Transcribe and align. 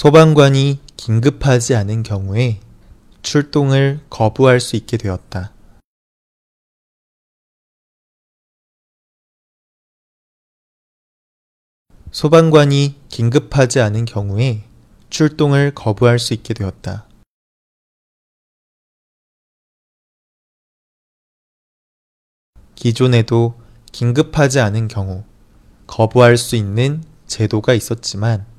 소방관이 0.00 0.80
긴급하지 0.96 1.74
않은 1.74 2.04
경우에 2.04 2.58
출동을 3.20 4.00
거부할 4.08 4.58
수 4.58 4.76
있게 4.76 4.96
되었다. 4.96 5.52
소방관이 12.12 12.98
긴급하지 13.10 13.80
않은 13.80 14.06
경우에 14.06 14.64
출동을 15.10 15.74
거부할 15.74 16.18
수 16.18 16.32
있게 16.32 16.54
되었다. 16.54 17.06
기존에도 22.74 23.60
긴급하지 23.92 24.60
않은 24.60 24.88
경우 24.88 25.24
거부할 25.86 26.38
수 26.38 26.56
있는 26.56 27.04
제도가 27.26 27.74
있었지만 27.74 28.49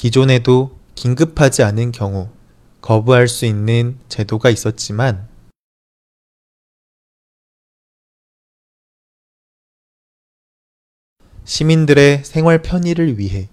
기존에도 0.00 0.78
긴급하지 0.94 1.62
않은 1.62 1.92
경우 1.92 2.30
거부할 2.80 3.28
수 3.28 3.44
있는 3.44 3.98
제도가 4.08 4.48
있었지만 4.48 5.28
시민들의 11.44 12.24
생활 12.24 12.62
편의를 12.62 13.18
위해 13.18 13.50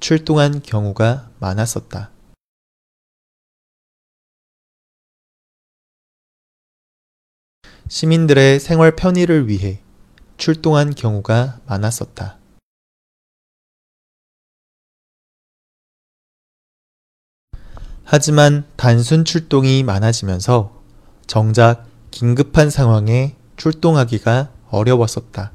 출동한 0.00 0.62
경우가 0.62 1.30
많았었다. 1.38 2.10
시민들의 7.88 8.58
생활 8.58 8.96
편의를 8.96 9.48
위해 9.48 9.82
출동한 10.38 10.94
경우가 10.94 11.60
많았었다. 11.66 12.38
하지만 18.04 18.64
단순 18.76 19.24
출동이 19.24 19.82
많아지면서 19.82 20.82
정작 21.26 21.86
긴급한 22.10 22.68
상황에 22.68 23.34
출동하기가 23.56 24.52
어려웠었다. 24.70 25.52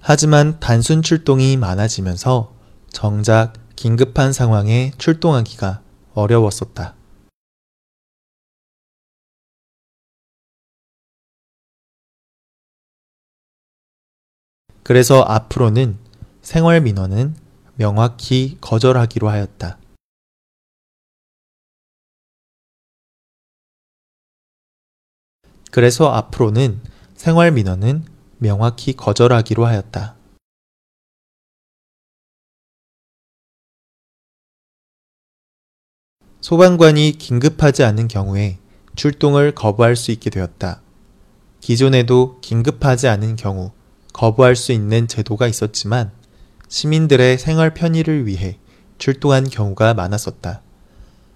하지만 0.00 0.58
단순 0.58 1.02
출동이 1.02 1.56
많아지면서 1.58 2.54
정작 2.90 3.52
긴급한 3.76 4.32
상황에 4.32 4.92
출동하기가 4.98 5.82
어려웠었다. 6.14 6.96
그래서 14.84 15.22
앞으로는 15.22 15.96
생활 16.42 16.80
민원은 16.80 17.36
명확히 17.76 18.58
거절하기로 18.60 19.28
하였다. 19.28 19.78
그래서 25.70 26.10
앞으로는 26.10 26.80
생활 27.14 27.52
민원은 27.52 28.04
명확히 28.38 28.94
거절하기로 28.94 29.64
하였다. 29.64 30.16
소방관이 36.40 37.12
긴급하지 37.12 37.84
않은 37.84 38.08
경우에 38.08 38.58
출동을 38.96 39.54
거부할 39.54 39.94
수 39.94 40.10
있게 40.10 40.28
되었다. 40.28 40.82
기존에도 41.60 42.40
긴급하지 42.40 43.06
않은 43.06 43.36
경우 43.36 43.70
거부할 44.12 44.56
수 44.56 44.72
있는 44.72 45.08
제도가 45.08 45.46
있었지만 45.46 46.10
시민들의 46.68 47.38
생활 47.38 47.74
편의를 47.74 48.26
위해 48.26 48.58
출동한 48.98 49.48
경우가 49.48 49.94
많았었다. 49.94 50.62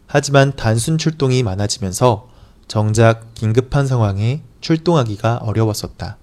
하지만 0.06 0.54
단순 0.56 0.98
출동이 0.98 1.42
많아지면서 1.42 2.28
정작 2.68 3.34
긴급한 3.34 3.86
상황에 3.86 4.42
출동하기가 4.60 5.38
어려웠었다. 5.38 6.16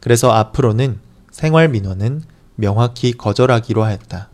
그래서 0.00 0.30
앞으로는 0.30 1.00
생활 1.30 1.68
민원은 1.68 2.22
명확히 2.56 3.12
거절하기로 3.12 3.82
하였다. 3.82 4.30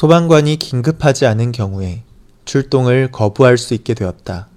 소방관이 0.00 0.56
긴급하지 0.56 1.26
않은 1.26 1.52
경우에 1.52 2.04
출동을 2.46 3.12
거부할 3.12 3.58
수 3.58 3.74
있게 3.74 3.92
되었다. 3.92 4.48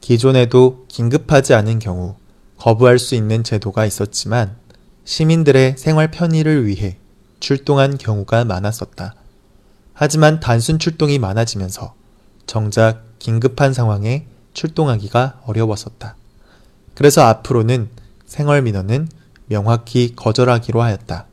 기존에도 0.00 0.84
긴급하지 0.88 1.54
않은 1.54 1.78
경우 1.78 2.16
거부할 2.58 2.98
수 2.98 3.14
있는 3.14 3.44
제도가 3.44 3.86
있었지만 3.86 4.56
시민들의 5.04 5.76
생활 5.78 6.10
편의를 6.10 6.66
위해 6.66 6.96
출동한 7.38 7.96
경우가 7.96 8.46
많았었다. 8.46 9.14
하지만 9.92 10.40
단순 10.40 10.80
출동이 10.80 11.20
많아지면서 11.20 11.94
정작 12.46 13.04
긴급한 13.20 13.72
상황에 13.72 14.26
출동하기가 14.54 15.42
어려웠었다. 15.46 16.16
그래서 16.96 17.22
앞으로는 17.22 17.90
생활 18.26 18.60
민원은 18.62 19.06
명확히 19.46 20.16
거절하기로 20.16 20.82
하였다. 20.82 21.28